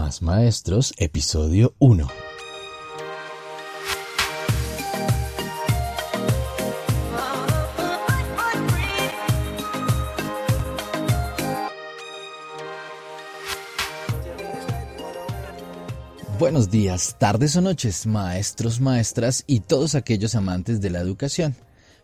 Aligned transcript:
Más 0.00 0.22
Maestros, 0.22 0.94
episodio 0.96 1.74
1. 1.78 2.08
Buenos 16.38 16.70
días, 16.70 17.16
tardes 17.18 17.54
o 17.56 17.60
noches, 17.60 18.06
maestros, 18.06 18.80
maestras 18.80 19.44
y 19.46 19.60
todos 19.60 19.94
aquellos 19.94 20.34
amantes 20.34 20.80
de 20.80 20.88
la 20.88 21.00
educación. 21.00 21.54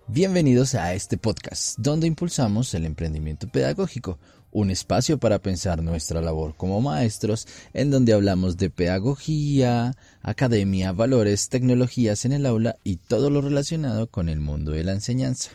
Bienvenidos 0.07 0.75
a 0.75 0.93
este 0.93 1.17
podcast, 1.17 1.79
donde 1.79 2.07
impulsamos 2.07 2.73
el 2.75 2.85
emprendimiento 2.85 3.49
pedagógico, 3.49 4.19
un 4.51 4.71
espacio 4.71 5.19
para 5.19 5.41
pensar 5.41 5.83
nuestra 5.83 6.21
labor 6.21 6.57
como 6.57 6.81
maestros, 6.81 7.47
en 7.73 7.91
donde 7.91 8.13
hablamos 8.13 8.57
de 8.57 8.71
pedagogía, 8.71 9.97
academia, 10.23 10.93
valores, 10.93 11.49
tecnologías 11.49 12.25
en 12.25 12.33
el 12.33 12.47
aula 12.47 12.77
y 12.85 12.97
todo 12.97 13.31
lo 13.31 13.41
relacionado 13.41 14.11
con 14.11 14.29
el 14.29 14.41
mundo 14.41 14.73
de 14.73 14.85
la 14.85 14.93
enseñanza. 14.93 15.51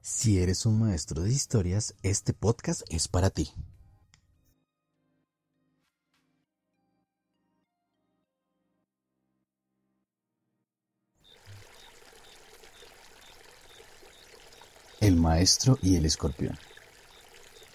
Si 0.00 0.38
eres 0.38 0.66
un 0.66 0.80
maestro 0.80 1.22
de 1.22 1.30
historias, 1.30 1.94
este 2.02 2.32
podcast 2.32 2.82
es 2.88 3.06
para 3.06 3.30
ti. 3.30 3.50
El 15.00 15.16
maestro 15.16 15.78
y 15.82 15.96
el 15.96 16.06
escorpión. 16.06 16.56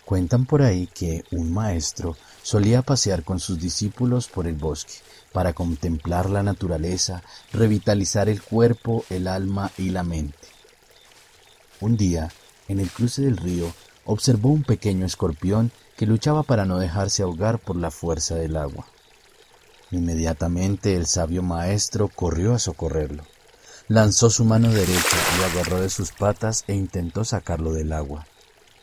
Cuentan 0.08 0.46
por 0.46 0.62
ahí 0.62 0.88
que 0.88 1.26
un 1.32 1.52
maestro 1.52 2.16
solía 2.42 2.82
pasear 2.82 3.26
con 3.26 3.42
sus 3.42 3.60
discípulos 3.60 4.30
por 4.30 4.48
el 4.48 4.56
bosque 4.56 4.94
para 5.34 5.52
contemplar 5.52 6.30
la 6.30 6.44
naturaleza, 6.44 7.24
revitalizar 7.52 8.30
el 8.30 8.42
cuerpo, 8.42 9.04
el 9.10 9.28
alma 9.28 9.70
y 9.78 9.90
la 9.90 10.04
mente. 10.04 10.48
Un 11.82 11.98
día, 11.98 12.32
en 12.70 12.80
el 12.80 12.90
cruce 12.90 13.24
del 13.24 13.36
río, 13.36 13.74
observó 14.06 14.48
un 14.48 14.64
pequeño 14.64 15.06
escorpión 15.06 15.74
que 15.98 16.06
luchaba 16.06 16.44
para 16.44 16.64
no 16.64 16.80
dejarse 16.80 17.24
ahogar 17.24 17.60
por 17.60 17.76
la 17.76 17.92
fuerza 17.92 18.36
del 18.36 18.56
agua. 18.56 18.86
Inmediatamente 19.92 20.96
el 20.96 21.06
sabio 21.06 21.44
maestro 21.44 22.08
corrió 22.08 22.54
a 22.54 22.60
socorrerlo. 22.60 23.26
Lanzó 23.90 24.30
su 24.30 24.46
mano 24.46 24.72
derecha, 24.72 25.18
lo 25.38 25.46
agarró 25.48 25.82
de 25.82 25.90
sus 25.90 26.14
patas 26.14 26.64
e 26.68 26.76
intentó 26.76 27.26
sacarlo 27.26 27.74
del 27.74 27.92
agua. 27.92 28.26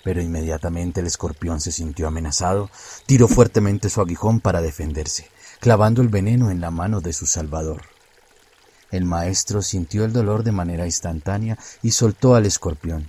Pero 0.05 0.21
inmediatamente 0.21 1.01
el 1.01 1.07
escorpión 1.07 1.61
se 1.61 1.73
sintió 1.73 2.07
amenazado, 2.07 2.71
tiró 3.07 3.27
fuertemente 3.27 3.89
su 3.89 4.01
aguijón 4.01 4.39
para 4.39 4.61
defenderse, 4.61 5.31
clavando 5.61 6.03
el 6.03 6.09
veneno 6.09 6.51
en 6.51 6.61
la 6.61 6.71
mano 6.71 7.01
de 7.01 7.15
su 7.15 7.27
salvador. 7.27 7.83
El 8.91 9.07
maestro 9.07 9.63
sintió 9.63 10.05
el 10.05 10.13
dolor 10.13 10.45
de 10.45 10.53
manera 10.53 10.85
instantánea 10.85 11.59
y 11.83 11.91
soltó 11.91 12.35
al 12.37 12.47
escorpión. 12.47 13.09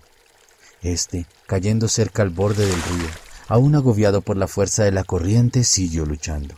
Este, 0.81 1.27
cayendo 1.47 1.88
cerca 1.88 2.21
al 2.21 2.29
borde 2.29 2.66
del 2.66 2.81
río, 2.81 3.07
aún 3.47 3.75
agobiado 3.75 4.21
por 4.21 4.38
la 4.38 4.47
fuerza 4.47 4.83
de 4.83 4.91
la 4.91 5.03
corriente, 5.03 5.63
siguió 5.63 6.05
luchando. 6.05 6.55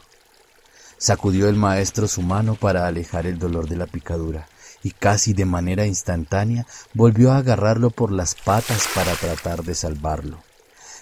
Sacudió 0.97 1.49
el 1.49 1.55
maestro 1.55 2.07
su 2.07 2.21
mano 2.21 2.55
para 2.55 2.87
alejar 2.87 3.25
el 3.25 3.39
dolor 3.39 3.67
de 3.67 3.75
la 3.75 3.87
picadura, 3.87 4.47
y 4.83 4.91
casi 4.91 5.33
de 5.33 5.45
manera 5.45 5.85
instantánea 5.85 6.65
volvió 6.93 7.31
a 7.31 7.37
agarrarlo 7.37 7.89
por 7.89 8.11
las 8.11 8.35
patas 8.35 8.87
para 8.93 9.13
tratar 9.15 9.63
de 9.63 9.75
salvarlo. 9.75 10.43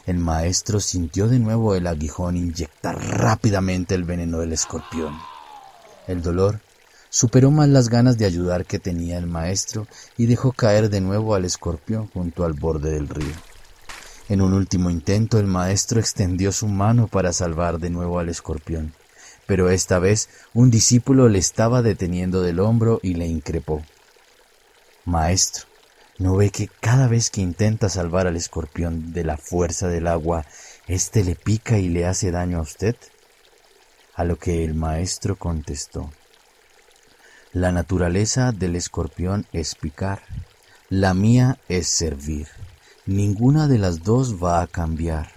El 0.05 0.17
maestro 0.17 0.79
sintió 0.79 1.27
de 1.27 1.39
nuevo 1.39 1.75
el 1.75 1.87
aguijón 1.87 2.37
inyectar 2.37 2.95
rápidamente 2.97 3.95
el 3.95 4.03
veneno 4.03 4.39
del 4.39 4.53
escorpión. 4.53 5.17
El 6.07 6.21
dolor 6.21 6.61
superó 7.09 7.49
más 7.49 7.69
las 7.69 7.89
ganas 7.89 8.17
de 8.17 8.25
ayudar 8.25 8.65
que 8.65 8.77
tenía 8.77 9.17
el 9.17 9.25
maestro 9.25 9.87
y 10.17 10.27
dejó 10.27 10.51
caer 10.51 10.89
de 10.89 11.01
nuevo 11.01 11.33
al 11.33 11.45
escorpión 11.45 12.07
junto 12.07 12.45
al 12.45 12.53
borde 12.53 12.91
del 12.91 13.09
río. 13.09 13.33
En 14.29 14.41
un 14.41 14.53
último 14.53 14.89
intento 14.89 15.39
el 15.39 15.47
maestro 15.47 15.99
extendió 15.99 16.51
su 16.51 16.67
mano 16.67 17.07
para 17.07 17.33
salvar 17.33 17.79
de 17.79 17.89
nuevo 17.89 18.19
al 18.19 18.29
escorpión 18.29 18.93
pero 19.45 19.69
esta 19.69 19.99
vez 19.99 20.29
un 20.53 20.71
discípulo 20.71 21.29
le 21.29 21.39
estaba 21.39 21.81
deteniendo 21.81 22.41
del 22.41 22.59
hombro 22.59 22.99
y 23.03 23.13
le 23.15 23.27
increpó. 23.27 23.83
Maestro, 25.05 25.65
¿no 26.17 26.35
ve 26.35 26.49
que 26.49 26.67
cada 26.67 27.07
vez 27.07 27.29
que 27.29 27.41
intenta 27.41 27.89
salvar 27.89 28.27
al 28.27 28.35
escorpión 28.35 29.13
de 29.13 29.23
la 29.23 29.37
fuerza 29.37 29.87
del 29.87 30.07
agua, 30.07 30.45
éste 30.87 31.23
le 31.23 31.35
pica 31.35 31.77
y 31.77 31.89
le 31.89 32.05
hace 32.05 32.31
daño 32.31 32.59
a 32.59 32.61
usted? 32.61 32.95
A 34.15 34.23
lo 34.23 34.37
que 34.37 34.63
el 34.63 34.73
maestro 34.73 35.35
contestó. 35.35 36.11
La 37.51 37.71
naturaleza 37.71 38.51
del 38.51 38.75
escorpión 38.75 39.45
es 39.53 39.75
picar, 39.75 40.21
la 40.89 41.13
mía 41.13 41.57
es 41.69 41.87
servir. 41.87 42.47
Ninguna 43.05 43.67
de 43.67 43.77
las 43.77 44.03
dos 44.03 44.43
va 44.43 44.61
a 44.61 44.67
cambiar 44.67 45.31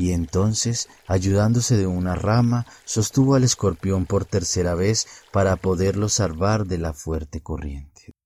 y 0.00 0.12
entonces, 0.12 0.88
ayudándose 1.06 1.76
de 1.76 1.86
una 1.86 2.14
rama, 2.14 2.64
sostuvo 2.86 3.34
al 3.34 3.44
escorpión 3.44 4.06
por 4.06 4.24
tercera 4.24 4.74
vez 4.74 5.06
para 5.30 5.56
poderlo 5.56 6.08
salvar 6.08 6.66
de 6.66 6.78
la 6.78 6.94
fuerte 6.94 7.42
corriente. 7.42 8.16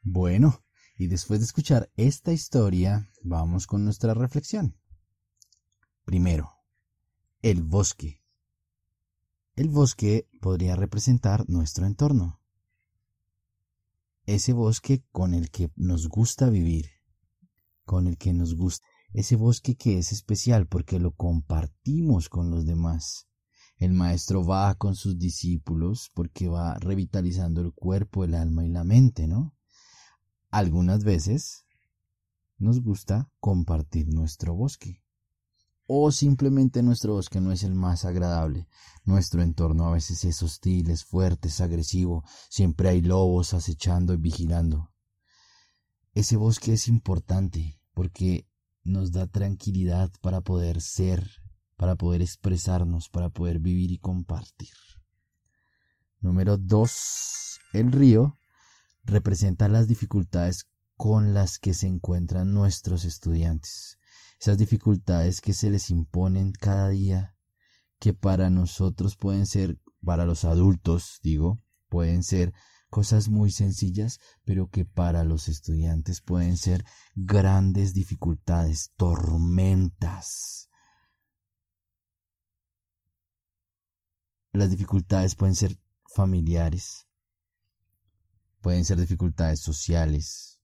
Bueno, 0.00 0.64
y 0.96 1.08
después 1.08 1.40
de 1.40 1.44
escuchar 1.44 1.90
esta 1.96 2.32
historia, 2.32 3.10
vamos 3.22 3.66
con 3.66 3.84
nuestra 3.84 4.14
reflexión. 4.14 4.80
Primero, 6.06 6.54
el 7.42 7.62
bosque. 7.62 8.22
El 9.54 9.68
bosque 9.68 10.30
podría 10.40 10.76
representar 10.76 11.46
nuestro 11.46 11.84
entorno. 11.84 12.40
Ese 14.24 14.54
bosque 14.54 15.04
con 15.12 15.34
el 15.34 15.50
que 15.50 15.70
nos 15.76 16.08
gusta 16.08 16.48
vivir, 16.48 16.95
con 17.86 18.06
el 18.06 18.18
que 18.18 18.34
nos 18.34 18.54
gusta, 18.54 18.86
ese 19.14 19.36
bosque 19.36 19.76
que 19.76 19.98
es 19.98 20.12
especial 20.12 20.66
porque 20.66 20.98
lo 20.98 21.12
compartimos 21.12 22.28
con 22.28 22.50
los 22.50 22.66
demás. 22.66 23.26
El 23.78 23.92
maestro 23.92 24.44
va 24.44 24.74
con 24.74 24.94
sus 24.94 25.18
discípulos 25.18 26.10
porque 26.14 26.48
va 26.48 26.74
revitalizando 26.74 27.60
el 27.60 27.72
cuerpo, 27.72 28.24
el 28.24 28.34
alma 28.34 28.64
y 28.64 28.68
la 28.68 28.84
mente, 28.84 29.26
¿no? 29.26 29.54
Algunas 30.50 31.04
veces 31.04 31.64
nos 32.58 32.82
gusta 32.82 33.30
compartir 33.38 34.08
nuestro 34.08 34.54
bosque. 34.54 35.02
O 35.86 36.10
simplemente 36.10 36.82
nuestro 36.82 37.12
bosque 37.12 37.40
no 37.40 37.52
es 37.52 37.62
el 37.62 37.74
más 37.74 38.04
agradable. 38.04 38.66
Nuestro 39.04 39.42
entorno 39.42 39.86
a 39.86 39.92
veces 39.92 40.24
es 40.24 40.42
hostil, 40.42 40.90
es 40.90 41.04
fuerte, 41.04 41.48
es 41.48 41.60
agresivo. 41.60 42.24
Siempre 42.48 42.88
hay 42.88 43.02
lobos 43.02 43.54
acechando 43.54 44.12
y 44.14 44.16
vigilando. 44.16 44.90
Ese 46.16 46.38
bosque 46.38 46.72
es 46.72 46.88
importante 46.88 47.78
porque 47.92 48.48
nos 48.84 49.12
da 49.12 49.26
tranquilidad 49.26 50.10
para 50.22 50.40
poder 50.40 50.80
ser, 50.80 51.28
para 51.76 51.94
poder 51.94 52.22
expresarnos, 52.22 53.10
para 53.10 53.28
poder 53.28 53.58
vivir 53.58 53.90
y 53.90 53.98
compartir. 53.98 54.72
Número 56.20 56.56
dos, 56.56 57.60
el 57.74 57.92
río 57.92 58.38
representa 59.04 59.68
las 59.68 59.88
dificultades 59.88 60.70
con 60.96 61.34
las 61.34 61.58
que 61.58 61.74
se 61.74 61.86
encuentran 61.86 62.54
nuestros 62.54 63.04
estudiantes. 63.04 63.98
Esas 64.40 64.56
dificultades 64.56 65.42
que 65.42 65.52
se 65.52 65.68
les 65.68 65.90
imponen 65.90 66.52
cada 66.52 66.88
día, 66.88 67.36
que 67.98 68.14
para 68.14 68.48
nosotros 68.48 69.18
pueden 69.18 69.44
ser, 69.44 69.78
para 70.02 70.24
los 70.24 70.46
adultos, 70.46 71.20
digo, 71.22 71.60
pueden 71.90 72.22
ser 72.22 72.54
cosas 72.88 73.28
muy 73.28 73.50
sencillas, 73.50 74.20
pero 74.44 74.68
que 74.68 74.84
para 74.84 75.24
los 75.24 75.48
estudiantes 75.48 76.20
pueden 76.20 76.56
ser 76.56 76.84
grandes 77.14 77.94
dificultades, 77.94 78.92
tormentas. 78.96 80.68
Las 84.52 84.70
dificultades 84.70 85.34
pueden 85.34 85.54
ser 85.54 85.78
familiares, 86.14 87.06
pueden 88.62 88.84
ser 88.84 88.98
dificultades 88.98 89.60
sociales, 89.60 90.62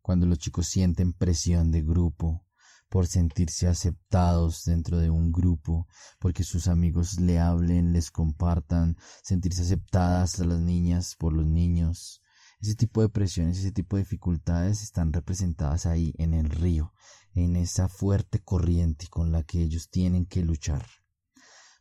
cuando 0.00 0.26
los 0.26 0.38
chicos 0.38 0.66
sienten 0.66 1.12
presión 1.12 1.70
de 1.70 1.82
grupo, 1.82 2.46
por 2.92 3.06
sentirse 3.06 3.68
aceptados 3.68 4.66
dentro 4.66 4.98
de 4.98 5.08
un 5.08 5.32
grupo, 5.32 5.88
porque 6.18 6.44
sus 6.44 6.68
amigos 6.68 7.18
le 7.18 7.38
hablen, 7.40 7.94
les 7.94 8.10
compartan, 8.10 8.98
sentirse 9.22 9.62
aceptadas 9.62 10.38
a 10.40 10.44
las 10.44 10.60
niñas 10.60 11.16
por 11.18 11.32
los 11.32 11.46
niños. 11.46 12.20
Ese 12.60 12.74
tipo 12.74 13.00
de 13.00 13.08
presiones, 13.08 13.60
ese 13.60 13.72
tipo 13.72 13.96
de 13.96 14.02
dificultades 14.02 14.82
están 14.82 15.10
representadas 15.10 15.86
ahí 15.86 16.12
en 16.18 16.34
el 16.34 16.50
río, 16.50 16.92
en 17.32 17.56
esa 17.56 17.88
fuerte 17.88 18.40
corriente 18.40 19.08
con 19.08 19.32
la 19.32 19.42
que 19.42 19.62
ellos 19.62 19.88
tienen 19.88 20.26
que 20.26 20.42
luchar. 20.42 20.84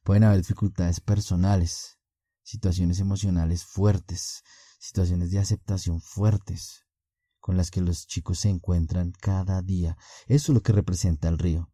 Pueden 0.06 0.24
haber 0.24 0.38
dificultades 0.38 1.02
personales, 1.02 2.00
situaciones 2.42 3.02
emocionales 3.02 3.66
fuertes, 3.66 4.44
situaciones 4.80 5.30
de 5.32 5.40
aceptación 5.40 6.00
fuertes, 6.00 6.86
con 7.42 7.58
las 7.58 7.72
que 7.72 7.82
los 7.82 8.08
chicos 8.08 8.40
se 8.40 8.50
encuentran 8.50 9.12
cada 9.12 9.62
día. 9.62 9.98
Eso 10.28 10.52
es 10.52 10.56
lo 10.56 10.62
que 10.62 10.72
representa 10.72 11.28
el 11.28 11.38
río. 11.38 11.68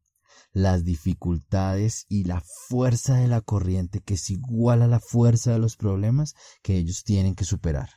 las 0.54 0.84
dificultades 0.84 2.06
y 2.10 2.24
la 2.24 2.42
fuerza 2.68 3.18
de 3.18 3.28
la 3.28 3.42
corriente 3.42 4.02
que 4.02 4.16
es 4.16 4.30
igual 4.32 4.82
a 4.82 4.88
la 4.88 5.00
fuerza 5.00 5.52
de 5.52 5.60
los 5.60 5.76
problemas 5.76 6.34
que 6.64 6.78
ellos 6.78 7.04
tienen 7.04 7.36
que 7.36 7.46
superar. 7.46 7.90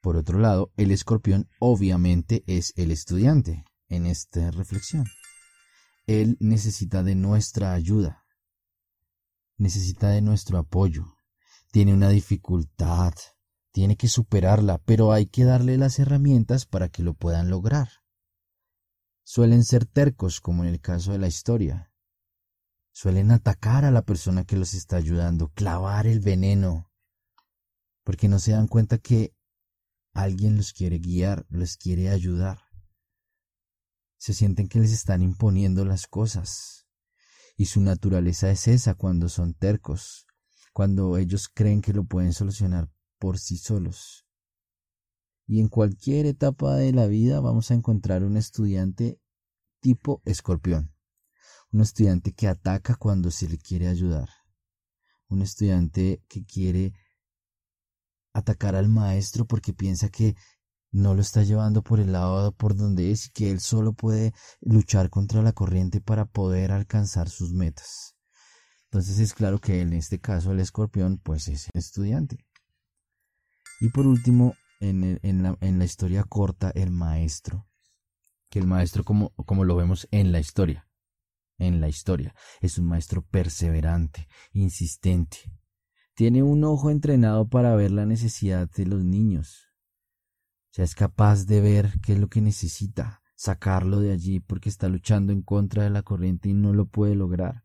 Por 0.00 0.16
otro 0.16 0.38
lado, 0.38 0.72
el 0.76 0.90
escorpión 0.90 1.48
obviamente 1.58 2.42
es 2.46 2.72
el 2.76 2.90
estudiante 2.90 3.64
en 3.88 4.06
esta 4.06 4.50
reflexión. 4.50 5.04
Él 6.06 6.36
necesita 6.40 7.02
de 7.02 7.14
nuestra 7.14 7.74
ayuda, 7.74 8.24
necesita 9.58 10.08
de 10.10 10.22
nuestro 10.22 10.56
apoyo, 10.58 11.04
tiene 11.70 11.92
una 11.92 12.08
dificultad, 12.08 13.12
tiene 13.72 13.96
que 13.96 14.08
superarla, 14.08 14.78
pero 14.78 15.12
hay 15.12 15.26
que 15.26 15.44
darle 15.44 15.76
las 15.78 15.98
herramientas 15.98 16.66
para 16.66 16.88
que 16.88 17.02
lo 17.02 17.14
puedan 17.14 17.50
lograr. 17.50 17.88
Suelen 19.24 19.64
ser 19.64 19.84
tercos, 19.84 20.40
como 20.40 20.64
en 20.64 20.70
el 20.70 20.80
caso 20.80 21.12
de 21.12 21.18
la 21.18 21.28
historia. 21.28 21.92
Suelen 22.92 23.30
atacar 23.30 23.84
a 23.84 23.90
la 23.90 24.02
persona 24.02 24.44
que 24.44 24.56
los 24.56 24.74
está 24.74 24.96
ayudando, 24.96 25.48
clavar 25.48 26.06
el 26.06 26.20
veneno, 26.20 26.90
porque 28.04 28.28
no 28.28 28.38
se 28.38 28.52
dan 28.52 28.66
cuenta 28.68 28.98
que 28.98 29.34
alguien 30.14 30.56
los 30.56 30.72
quiere 30.72 30.98
guiar, 30.98 31.46
los 31.48 31.76
quiere 31.76 32.08
ayudar. 32.08 32.58
Se 34.16 34.34
sienten 34.34 34.66
que 34.68 34.80
les 34.80 34.92
están 34.92 35.22
imponiendo 35.22 35.84
las 35.84 36.06
cosas. 36.06 36.86
Y 37.56 37.66
su 37.66 37.80
naturaleza 37.80 38.50
es 38.50 38.66
esa 38.66 38.94
cuando 38.94 39.28
son 39.28 39.52
tercos, 39.54 40.26
cuando 40.72 41.18
ellos 41.18 41.48
creen 41.48 41.82
que 41.82 41.92
lo 41.92 42.04
pueden 42.04 42.32
solucionar 42.32 42.90
por 43.18 43.38
sí 43.38 43.56
solos. 43.58 44.26
Y 45.46 45.60
en 45.60 45.68
cualquier 45.68 46.26
etapa 46.26 46.76
de 46.76 46.92
la 46.92 47.06
vida 47.06 47.40
vamos 47.40 47.70
a 47.70 47.74
encontrar 47.74 48.22
un 48.22 48.36
estudiante 48.36 49.20
tipo 49.80 50.22
escorpión. 50.24 50.94
Un 51.72 51.80
estudiante 51.80 52.32
que 52.32 52.48
ataca 52.48 52.96
cuando 52.96 53.30
se 53.30 53.48
le 53.48 53.58
quiere 53.58 53.88
ayudar. 53.88 54.28
Un 55.28 55.42
estudiante 55.42 56.22
que 56.28 56.44
quiere 56.44 56.92
atacar 58.32 58.74
al 58.74 58.88
maestro 58.88 59.46
porque 59.46 59.72
piensa 59.72 60.08
que 60.08 60.34
no 60.90 61.14
lo 61.14 61.20
está 61.20 61.42
llevando 61.42 61.82
por 61.82 62.00
el 62.00 62.12
lado 62.12 62.52
por 62.52 62.74
donde 62.74 63.10
es 63.10 63.26
y 63.26 63.30
que 63.30 63.50
él 63.50 63.60
solo 63.60 63.92
puede 63.92 64.32
luchar 64.60 65.10
contra 65.10 65.42
la 65.42 65.52
corriente 65.52 66.00
para 66.00 66.24
poder 66.24 66.72
alcanzar 66.72 67.28
sus 67.28 67.52
metas. 67.52 68.14
Entonces 68.84 69.18
es 69.18 69.34
claro 69.34 69.58
que 69.58 69.82
en 69.82 69.92
este 69.92 70.18
caso 70.18 70.52
el 70.52 70.60
escorpión 70.60 71.18
pues 71.18 71.48
es 71.48 71.68
estudiante. 71.74 72.38
Y 73.80 73.90
por 73.90 74.06
último, 74.06 74.54
en, 74.80 75.18
la, 75.42 75.84
historia 75.84 76.24
corta, 76.24 76.70
el 76.70 76.90
maestro. 76.90 77.66
Que 78.50 78.58
el 78.58 78.66
maestro 78.66 79.04
como, 79.04 79.30
como 79.44 79.64
lo 79.64 79.76
vemos 79.76 80.08
en 80.10 80.32
la 80.32 80.40
historia. 80.40 80.88
En 81.58 81.80
la 81.80 81.88
historia. 81.88 82.34
Es 82.60 82.78
un 82.78 82.86
maestro 82.86 83.22
perseverante, 83.22 84.28
insistente, 84.52 85.38
tiene 86.18 86.42
un 86.42 86.64
ojo 86.64 86.90
entrenado 86.90 87.48
para 87.48 87.76
ver 87.76 87.92
la 87.92 88.04
necesidad 88.04 88.68
de 88.68 88.86
los 88.86 89.04
niños. 89.04 89.68
O 90.64 90.74
sea, 90.74 90.84
es 90.84 90.96
capaz 90.96 91.44
de 91.44 91.60
ver 91.60 91.92
qué 92.02 92.14
es 92.14 92.18
lo 92.18 92.26
que 92.26 92.40
necesita, 92.40 93.22
sacarlo 93.36 94.00
de 94.00 94.10
allí 94.10 94.40
porque 94.40 94.68
está 94.68 94.88
luchando 94.88 95.32
en 95.32 95.42
contra 95.42 95.84
de 95.84 95.90
la 95.90 96.02
corriente 96.02 96.48
y 96.48 96.54
no 96.54 96.72
lo 96.72 96.86
puede 96.86 97.14
lograr. 97.14 97.62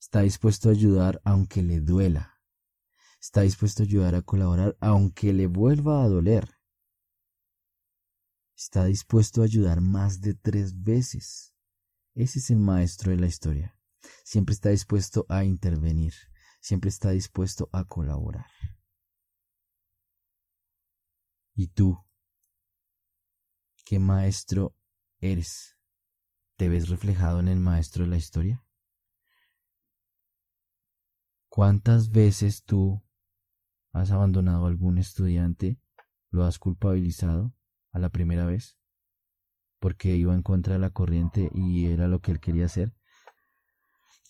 Está 0.00 0.22
dispuesto 0.22 0.68
a 0.68 0.72
ayudar 0.72 1.20
aunque 1.24 1.62
le 1.62 1.78
duela. 1.78 2.33
Está 3.24 3.40
dispuesto 3.40 3.82
a 3.82 3.86
ayudar 3.86 4.14
a 4.14 4.22
colaborar 4.22 4.76
aunque 4.80 5.32
le 5.32 5.46
vuelva 5.46 6.04
a 6.04 6.08
doler. 6.08 6.46
Está 8.54 8.84
dispuesto 8.84 9.40
a 9.40 9.44
ayudar 9.44 9.80
más 9.80 10.20
de 10.20 10.34
tres 10.34 10.82
veces. 10.82 11.54
Ese 12.14 12.38
es 12.38 12.50
el 12.50 12.58
maestro 12.58 13.10
de 13.10 13.18
la 13.18 13.26
historia. 13.26 13.76
Siempre 14.24 14.52
está 14.52 14.68
dispuesto 14.68 15.24
a 15.28 15.42
intervenir 15.42 16.12
siempre 16.64 16.88
está 16.88 17.10
dispuesto 17.10 17.68
a 17.72 17.84
colaborar. 17.84 18.50
¿Y 21.54 21.68
tú? 21.68 22.02
¿Qué 23.84 23.98
maestro 23.98 24.74
eres? 25.18 25.76
¿Te 26.56 26.70
ves 26.70 26.88
reflejado 26.88 27.40
en 27.40 27.48
el 27.48 27.60
maestro 27.60 28.04
de 28.04 28.10
la 28.10 28.16
historia? 28.16 28.64
¿Cuántas 31.50 32.10
veces 32.10 32.64
tú 32.64 33.04
has 33.94 34.10
abandonado 34.10 34.66
a 34.66 34.68
algún 34.68 34.98
estudiante, 34.98 35.80
lo 36.30 36.44
has 36.44 36.58
culpabilizado 36.58 37.54
a 37.92 37.98
la 37.98 38.10
primera 38.10 38.44
vez? 38.44 38.76
porque 39.84 40.16
iba 40.16 40.32
en 40.32 40.40
contra 40.40 40.72
de 40.72 40.78
la 40.78 40.88
corriente 40.88 41.50
y 41.52 41.84
era 41.84 42.08
lo 42.08 42.22
que 42.22 42.32
él 42.32 42.40
quería 42.40 42.64
hacer. 42.64 42.94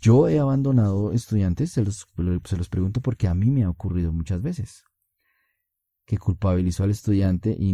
Yo 0.01 0.29
he 0.29 0.41
abandonado 0.41 1.13
estudiantes, 1.13 1.71
se 1.71 1.85
los, 1.85 2.09
se 2.45 2.57
los 2.57 2.69
pregunto 2.69 3.01
porque 3.01 3.29
a 3.29 3.35
mí 3.35 3.53
me 3.53 3.63
ha 3.63 3.71
ocurrido 3.71 4.13
muchas 4.13 4.43
veces, 4.43 4.83
que 6.07 6.19
culpabilizo 6.19 6.83
al 6.83 6.91
estudiante 6.91 7.55
y 7.57 7.73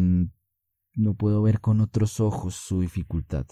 no 0.93 1.15
puedo 1.15 1.41
ver 1.41 1.63
con 1.63 1.81
otros 1.81 2.21
ojos 2.21 2.55
su 2.55 2.83
dificultad. 2.83 3.47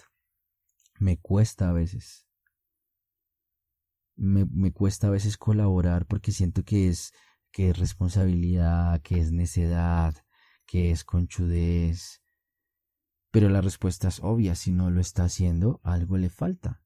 Me 0.98 1.16
cuesta 1.16 1.70
a 1.70 1.72
veces. 1.72 2.26
Me, 4.14 4.44
me, 4.44 4.72
cuesta 4.72 5.06
a 5.06 5.10
veces 5.10 5.38
colaborar 5.38 6.04
porque 6.04 6.32
siento 6.32 6.64
que 6.64 6.88
es, 6.88 7.14
que 7.50 7.70
es 7.70 7.78
responsabilidad, 7.78 9.00
que 9.02 9.20
es 9.20 9.32
necedad, 9.32 10.14
que 10.66 10.90
es 10.90 11.04
conchudez. 11.04 12.22
Pero 13.30 13.48
la 13.48 13.60
respuesta 13.60 14.08
es 14.08 14.20
obvia, 14.20 14.54
si 14.54 14.72
no 14.72 14.90
lo 14.90 15.00
está 15.00 15.24
haciendo, 15.24 15.80
algo 15.82 16.16
le 16.18 16.30
falta. 16.30 16.82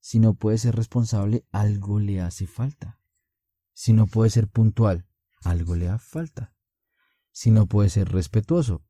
Si 0.00 0.18
no 0.18 0.34
puede 0.34 0.58
ser 0.58 0.74
responsable, 0.74 1.46
algo 1.52 2.00
le 2.00 2.20
hace 2.20 2.46
falta. 2.46 3.00
Si 3.72 3.92
no 3.92 4.06
puede 4.06 4.30
ser 4.30 4.48
puntual, 4.48 5.06
algo 5.44 5.76
le 5.76 5.88
hace 5.88 6.04
falta. 6.04 6.54
Si 7.30 7.50
no 7.50 7.66
puede 7.66 7.88
ser 7.88 8.10
respetuoso, 8.10 8.84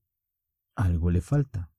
algo 0.74 1.10
le 1.10 1.20
falta. 1.20 1.70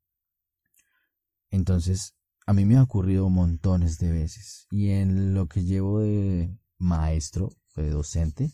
Entonces, 1.50 2.16
a 2.46 2.54
mí 2.54 2.66
me 2.66 2.78
ha 2.78 2.84
ocurrido 2.84 3.30
montones 3.30 3.98
de 4.00 4.12
veces. 4.12 4.68
Y 4.72 4.90
en 4.92 5.34
lo 5.34 5.48
que 5.48 5.64
llevo 5.64 6.00
de 6.00 6.58
maestro, 6.78 7.50
de 7.76 7.90
docente, 7.90 8.52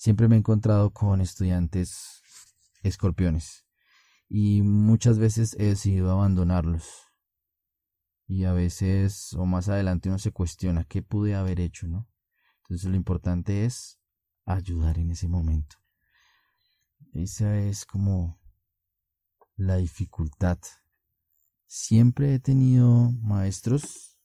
siempre 0.00 0.28
me 0.28 0.36
he 0.36 0.38
encontrado 0.38 0.94
con 0.94 1.20
estudiantes 1.20 2.22
escorpiones. 2.82 3.66
Y 4.30 4.62
muchas 4.62 5.18
veces 5.18 5.54
he 5.58 5.64
decidido 5.64 6.10
abandonarlos 6.10 6.86
y 8.26 8.44
a 8.44 8.54
veces 8.54 9.34
o 9.34 9.44
más 9.44 9.68
adelante 9.68 10.08
uno 10.08 10.18
se 10.18 10.32
cuestiona 10.32 10.84
qué 10.84 11.02
pude 11.02 11.34
haber 11.34 11.60
hecho, 11.60 11.86
¿no? 11.86 12.08
Entonces 12.62 12.88
lo 12.88 12.96
importante 12.96 13.66
es 13.66 14.00
ayudar 14.46 14.98
en 14.98 15.10
ese 15.10 15.28
momento. 15.28 15.76
Esa 17.12 17.58
es 17.58 17.84
como 17.84 18.40
la 19.56 19.76
dificultad. 19.76 20.60
Siempre 21.66 22.32
he 22.34 22.38
tenido 22.38 23.12
maestros 23.20 24.18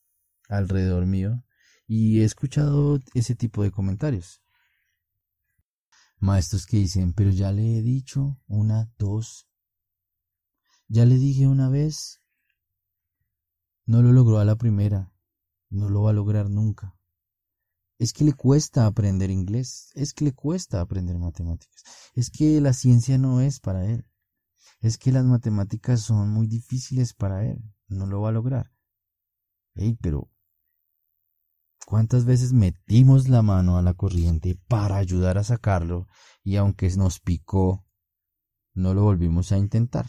alrededor 0.47 1.05
mío 1.05 1.43
y 1.85 2.21
he 2.21 2.23
escuchado 2.23 3.01
ese 3.13 3.35
tipo 3.35 3.61
de 3.61 3.71
comentarios. 3.71 4.44
Maestros 6.17 6.65
que 6.65 6.77
dicen, 6.77 7.13
pero 7.13 7.29
ya 7.29 7.51
le 7.51 7.77
he 7.77 7.81
dicho 7.81 8.39
una, 8.47 8.91
dos, 8.97 9.47
ya 10.87 11.05
le 11.05 11.15
dije 11.15 11.47
una 11.47 11.69
vez 11.69 12.21
no 13.85 14.01
lo 14.01 14.11
logró 14.11 14.39
a 14.39 14.45
la 14.45 14.55
primera, 14.55 15.11
no 15.69 15.89
lo 15.89 16.03
va 16.03 16.09
a 16.09 16.13
lograr 16.13 16.49
nunca. 16.49 16.97
Es 17.97 18.13
que 18.13 18.23
le 18.23 18.33
cuesta 18.33 18.85
aprender 18.85 19.29
inglés, 19.29 19.91
es 19.93 20.13
que 20.13 20.25
le 20.25 20.33
cuesta 20.33 20.81
aprender 20.81 21.17
matemáticas, 21.17 21.83
es 22.13 22.29
que 22.29 22.59
la 22.61 22.73
ciencia 22.73 23.17
no 23.17 23.41
es 23.41 23.59
para 23.59 23.85
él, 23.85 24.05
es 24.79 24.97
que 24.97 25.11
las 25.11 25.23
matemáticas 25.23 26.01
son 26.01 26.29
muy 26.29 26.47
difíciles 26.47 27.13
para 27.13 27.45
él, 27.45 27.61
no 27.87 28.05
lo 28.07 28.21
va 28.21 28.29
a 28.29 28.33
lograr. 28.33 28.71
Ey, 29.75 29.95
pero 30.01 30.29
¿cuántas 31.85 32.25
veces 32.25 32.53
metimos 32.53 33.29
la 33.29 33.41
mano 33.41 33.77
a 33.77 33.81
la 33.81 33.93
corriente 33.93 34.59
para 34.67 34.97
ayudar 34.97 35.37
a 35.37 35.43
sacarlo 35.43 36.07
y 36.43 36.57
aunque 36.57 36.89
nos 36.97 37.19
picó, 37.19 37.85
no 38.73 38.93
lo 38.93 39.03
volvimos 39.03 39.51
a 39.51 39.57
intentar? 39.57 40.05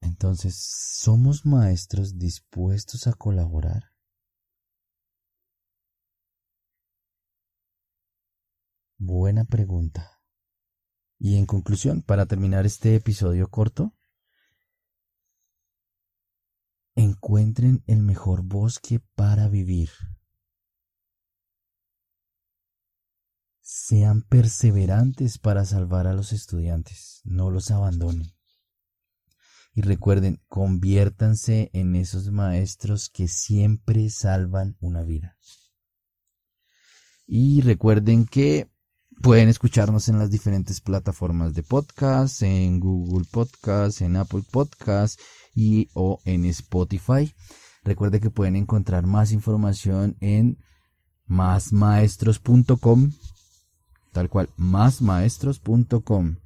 Entonces, 0.00 0.56
¿somos 0.56 1.44
maestros 1.44 2.18
dispuestos 2.18 3.06
a 3.06 3.12
colaborar? 3.12 3.92
Buena 8.98 9.44
pregunta. 9.44 10.22
Y 11.18 11.36
en 11.36 11.46
conclusión, 11.46 12.02
para 12.02 12.26
terminar 12.26 12.66
este 12.66 12.94
episodio 12.94 13.48
corto, 13.48 13.95
encuentren 16.96 17.84
el 17.86 18.02
mejor 18.02 18.42
bosque 18.42 19.00
para 19.14 19.48
vivir. 19.48 19.90
sean 23.86 24.22
perseverantes 24.22 25.38
para 25.38 25.64
salvar 25.64 26.06
a 26.06 26.12
los 26.12 26.32
estudiantes, 26.32 27.20
no 27.24 27.50
los 27.50 27.72
abandonen. 27.72 28.32
Y 29.74 29.82
recuerden, 29.82 30.40
conviértanse 30.48 31.70
en 31.72 31.96
esos 31.96 32.30
maestros 32.30 33.10
que 33.10 33.26
siempre 33.26 34.08
salvan 34.08 34.76
una 34.80 35.02
vida. 35.02 35.36
Y 37.26 37.60
recuerden 37.60 38.24
que 38.24 38.70
pueden 39.22 39.48
escucharnos 39.48 40.08
en 40.08 40.18
las 40.18 40.30
diferentes 40.30 40.80
plataformas 40.80 41.54
de 41.54 41.62
podcast, 41.62 42.42
en 42.42 42.80
Google 42.80 43.26
Podcast, 43.30 44.00
en 44.02 44.16
Apple 44.16 44.42
Podcast 44.50 45.20
y 45.54 45.88
o 45.94 46.20
en 46.24 46.44
Spotify. 46.46 47.32
Recuerden 47.84 48.20
que 48.20 48.30
pueden 48.30 48.56
encontrar 48.56 49.06
más 49.06 49.32
información 49.32 50.16
en 50.20 50.58
másmaestros.com, 51.26 53.12
tal 54.12 54.28
cual, 54.28 54.50
másmaestros.com 54.56 56.36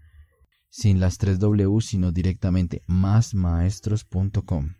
sin 0.70 1.00
las 1.00 1.18
tres 1.18 1.38
W, 1.40 1.80
sino 1.80 2.12
directamente 2.12 2.82
másmaestros.com. 2.86 4.74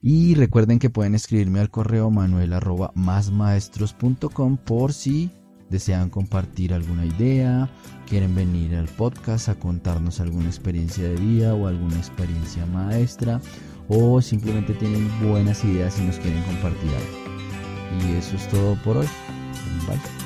Y 0.00 0.34
recuerden 0.34 0.78
que 0.78 0.90
pueden 0.90 1.16
escribirme 1.16 1.58
al 1.58 1.70
correo 1.70 2.10
manuel 2.10 2.52
arroba 2.52 2.92
másmaestros.com 2.94 4.56
por 4.58 4.92
si 4.92 5.32
desean 5.70 6.10
compartir 6.10 6.72
alguna 6.72 7.04
idea, 7.04 7.68
quieren 8.08 8.34
venir 8.34 8.74
al 8.74 8.86
podcast 8.86 9.48
a 9.48 9.54
contarnos 9.54 10.20
alguna 10.20 10.46
experiencia 10.46 11.04
de 11.04 11.16
vida 11.16 11.54
o 11.54 11.66
alguna 11.66 11.96
experiencia 11.96 12.64
maestra 12.66 13.40
o 13.88 14.20
simplemente 14.20 14.74
tienen 14.74 15.08
buenas 15.28 15.64
ideas 15.64 15.98
y 15.98 16.02
nos 16.02 16.18
quieren 16.18 16.42
compartir 16.44 16.90
algo. 16.90 18.06
Y 18.06 18.16
eso 18.16 18.36
es 18.36 18.48
todo 18.48 18.76
por 18.82 18.98
hoy. 18.98 19.06
Bye. 19.86 20.17